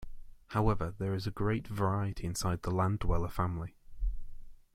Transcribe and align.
However, 0.47 0.95
there 0.97 1.13
is 1.13 1.27
a 1.27 1.29
great 1.29 1.67
variety 1.67 2.25
inside 2.25 2.63
the 2.63 2.71
landdweller 2.71 3.29
family. 3.29 3.75